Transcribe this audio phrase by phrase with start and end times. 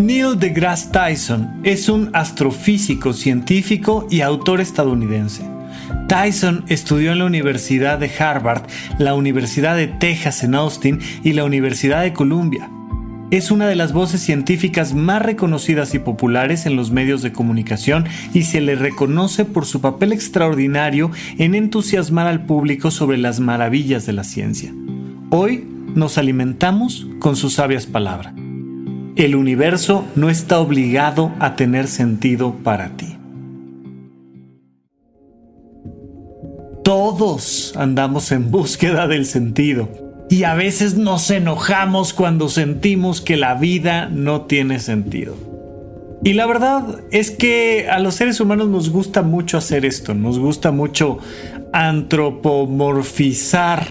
[0.00, 5.42] Neil deGrasse Tyson es un astrofísico, científico y autor estadounidense.
[6.08, 8.62] Tyson estudió en la Universidad de Harvard,
[8.98, 12.70] la Universidad de Texas en Austin y la Universidad de Columbia.
[13.30, 18.06] Es una de las voces científicas más reconocidas y populares en los medios de comunicación
[18.32, 24.06] y se le reconoce por su papel extraordinario en entusiasmar al público sobre las maravillas
[24.06, 24.72] de la ciencia.
[25.28, 28.39] Hoy nos alimentamos con sus sabias palabras.
[29.16, 33.16] El universo no está obligado a tener sentido para ti.
[36.84, 39.88] Todos andamos en búsqueda del sentido
[40.30, 45.34] y a veces nos enojamos cuando sentimos que la vida no tiene sentido.
[46.22, 50.38] Y la verdad es que a los seres humanos nos gusta mucho hacer esto, nos
[50.38, 51.18] gusta mucho
[51.72, 53.86] antropomorfizar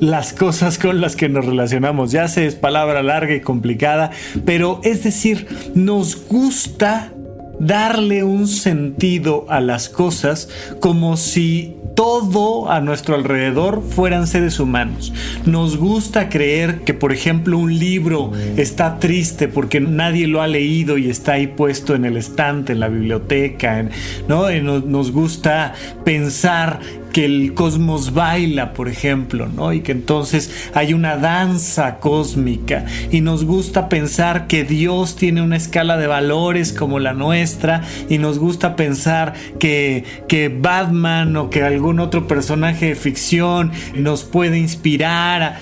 [0.00, 2.12] las cosas con las que nos relacionamos.
[2.12, 4.10] Ya sé, es palabra larga y complicada,
[4.44, 7.12] pero es decir, nos gusta
[7.58, 10.48] darle un sentido a las cosas
[10.80, 15.12] como si todo a nuestro alrededor fueran seres humanos.
[15.44, 20.98] Nos gusta creer que, por ejemplo, un libro está triste porque nadie lo ha leído
[20.98, 23.86] y está ahí puesto en el estante, en la biblioteca.
[24.28, 24.50] ¿no?
[24.60, 26.80] Nos gusta pensar
[27.12, 29.72] que el cosmos baila, por ejemplo, ¿no?
[29.72, 35.56] Y que entonces hay una danza cósmica y nos gusta pensar que Dios tiene una
[35.56, 41.62] escala de valores como la nuestra y nos gusta pensar que, que Batman o que
[41.62, 45.60] algún otro personaje de ficción nos puede inspirar a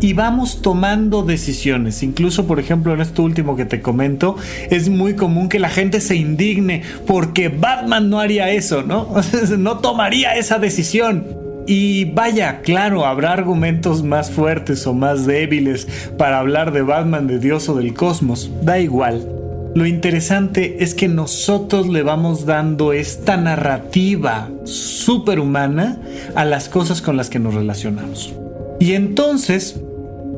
[0.00, 2.02] y vamos tomando decisiones.
[2.02, 4.36] Incluso, por ejemplo, en esto último que te comento,
[4.70, 9.08] es muy común que la gente se indigne porque Batman no haría eso, ¿no?
[9.58, 11.26] no tomaría esa decisión.
[11.66, 15.86] Y vaya, claro, habrá argumentos más fuertes o más débiles
[16.16, 18.50] para hablar de Batman, de Dios o del cosmos.
[18.62, 19.28] Da igual.
[19.74, 26.00] Lo interesante es que nosotros le vamos dando esta narrativa superhumana
[26.34, 28.34] a las cosas con las que nos relacionamos.
[28.80, 29.80] Y entonces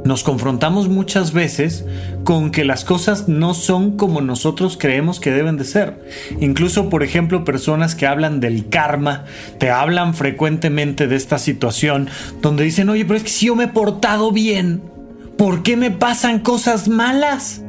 [0.05, 1.85] nos confrontamos muchas veces
[2.25, 6.01] con que las cosas no son como nosotros creemos que deben de ser.
[6.41, 9.25] Incluso, por ejemplo, personas que hablan del karma,
[9.59, 12.09] te hablan frecuentemente de esta situación
[12.41, 14.83] donde dicen, oye, pero es que si yo me he portado bien,
[15.37, 17.63] ¿por qué me pasan cosas malas?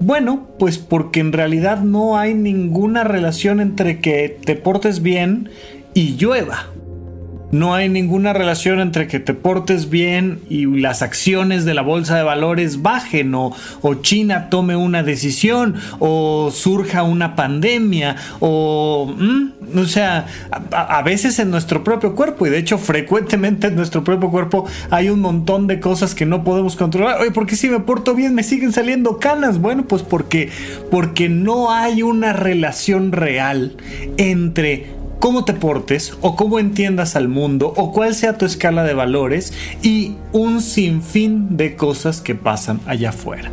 [0.00, 5.50] Bueno, pues porque en realidad no hay ninguna relación entre que te portes bien
[5.94, 6.73] y llueva.
[7.54, 12.16] No hay ninguna relación entre que te portes bien y las acciones de la bolsa
[12.16, 13.52] de valores bajen o,
[14.02, 19.14] China tome una decisión o surja una pandemia o...
[19.76, 20.26] o sea,
[20.72, 25.08] a, veces en nuestro propio cuerpo y de hecho frecuentemente en nuestro propio cuerpo hay
[25.08, 27.20] un montón de cosas que no podemos controlar.
[27.20, 29.60] Oye, ¿por qué si me porto bien me siguen saliendo canas?
[29.60, 30.50] Bueno, pues porque,
[30.90, 33.76] porque no hay una relación real
[34.16, 38.92] entre cómo te portes o cómo entiendas al mundo o cuál sea tu escala de
[38.92, 43.50] valores y un sinfín de cosas que pasan allá afuera.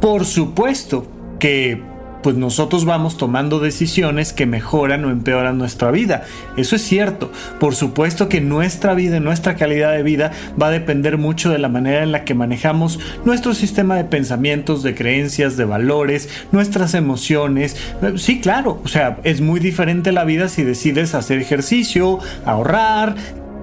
[0.00, 1.08] Por supuesto
[1.40, 1.82] que
[2.22, 6.24] pues nosotros vamos tomando decisiones que mejoran o empeoran nuestra vida.
[6.56, 7.30] Eso es cierto.
[7.60, 11.68] Por supuesto que nuestra vida, nuestra calidad de vida va a depender mucho de la
[11.68, 17.76] manera en la que manejamos nuestro sistema de pensamientos, de creencias, de valores, nuestras emociones.
[18.16, 23.14] Sí, claro, o sea, es muy diferente la vida si decides hacer ejercicio, ahorrar,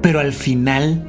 [0.02, 1.04] pero al final,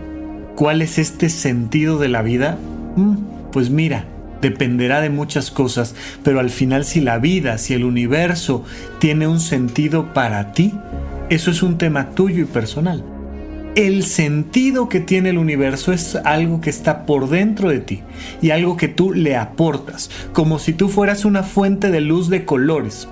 [0.57, 2.59] ¿cuál es este sentido de la vida?
[2.97, 3.17] Mm,
[3.53, 4.07] pues mira,
[4.41, 8.65] dependerá de muchas cosas, pero al final si la vida, si el universo
[8.99, 10.75] tiene un sentido para ti,
[11.29, 13.05] eso es un tema tuyo y personal.
[13.75, 18.03] El sentido que tiene el universo es algo que está por dentro de ti
[18.41, 22.47] y algo que tú le aportas, como si tú fueras una fuente de luz de
[22.47, 23.07] colores.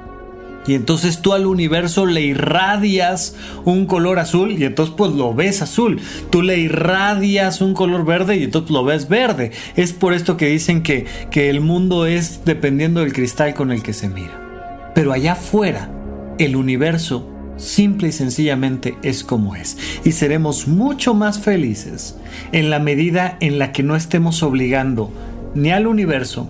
[0.66, 5.62] Y entonces tú al universo le irradias un color azul y entonces pues lo ves
[5.62, 6.00] azul.
[6.30, 9.52] Tú le irradias un color verde y entonces lo ves verde.
[9.76, 13.82] Es por esto que dicen que, que el mundo es dependiendo del cristal con el
[13.82, 14.92] que se mira.
[14.94, 15.90] Pero allá afuera,
[16.38, 19.76] el universo simple y sencillamente es como es.
[20.04, 22.16] Y seremos mucho más felices
[22.52, 25.12] en la medida en la que no estemos obligando
[25.54, 26.48] ni al universo,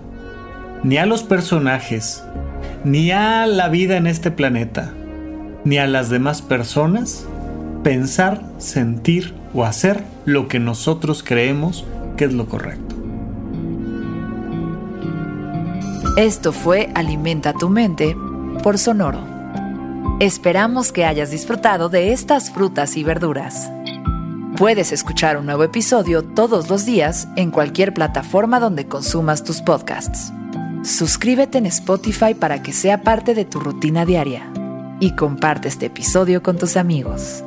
[0.83, 2.23] ni a los personajes,
[2.85, 4.93] ni a la vida en este planeta,
[5.63, 7.25] ni a las demás personas
[7.83, 11.83] pensar, sentir o hacer lo que nosotros creemos
[12.15, 12.95] que es lo correcto.
[16.15, 18.15] Esto fue Alimenta tu mente
[18.61, 19.19] por Sonoro.
[20.19, 23.69] Esperamos que hayas disfrutado de estas frutas y verduras.
[24.57, 30.31] Puedes escuchar un nuevo episodio todos los días en cualquier plataforma donde consumas tus podcasts.
[30.85, 34.47] Suscríbete en Spotify para que sea parte de tu rutina diaria
[34.99, 37.43] y comparte este episodio con tus amigos.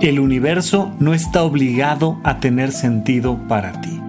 [0.00, 4.00] El universo no está obligado a tener sentido para ti.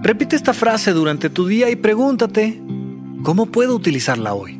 [0.00, 2.62] Repite esta frase durante tu día y pregúntate,
[3.24, 4.59] ¿cómo puedo utilizarla hoy?